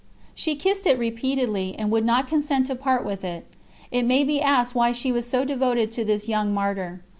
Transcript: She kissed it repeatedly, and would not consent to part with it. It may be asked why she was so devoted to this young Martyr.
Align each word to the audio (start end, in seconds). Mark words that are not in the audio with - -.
She 0.33 0.55
kissed 0.55 0.87
it 0.87 0.97
repeatedly, 0.97 1.75
and 1.77 1.91
would 1.91 2.03
not 2.05 2.27
consent 2.27 2.65
to 2.65 2.75
part 2.75 3.05
with 3.05 3.23
it. 3.23 3.45
It 3.91 4.01
may 4.03 4.23
be 4.23 4.41
asked 4.41 4.73
why 4.73 4.93
she 4.93 5.11
was 5.11 5.27
so 5.27 5.45
devoted 5.45 5.91
to 5.91 6.03
this 6.03 6.27
young 6.27 6.51
Martyr. 6.51 7.03